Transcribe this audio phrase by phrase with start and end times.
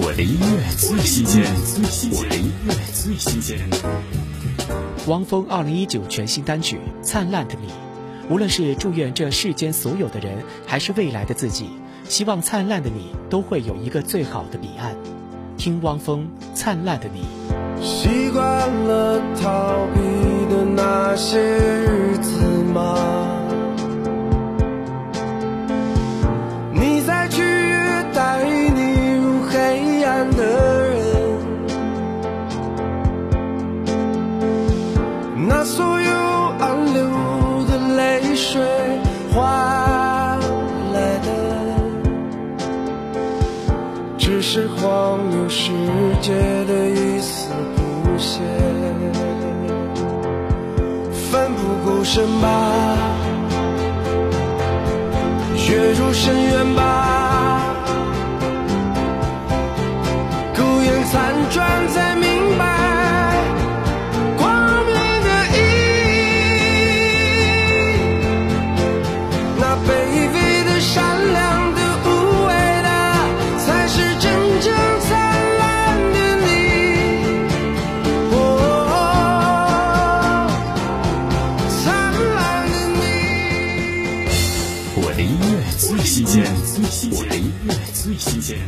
[0.00, 1.42] 我的音乐最新鲜，
[2.12, 3.58] 我的音乐最新鲜。
[5.08, 7.66] 汪峰二零一九全新单曲《灿烂的你》，
[8.30, 11.70] 无论是祝愿这世间所有的人，还是未来的自己，
[12.04, 14.94] 希望灿烂的你都会有一个最好的彼岸。
[15.56, 17.22] 听汪峰《灿烂的你》。
[17.82, 19.50] 习惯了逃
[35.50, 36.12] 那所有
[36.60, 38.60] 暗流的泪水
[39.32, 40.38] 换
[40.92, 41.28] 来的，
[44.18, 45.70] 只是荒谬世
[46.20, 46.34] 界
[46.66, 48.40] 的一丝不屑。
[51.30, 52.46] 奋不顾身吧，
[55.68, 56.67] 跃入深渊
[85.40, 86.44] 音乐最新鲜，
[87.12, 88.58] 我的音乐最新鲜。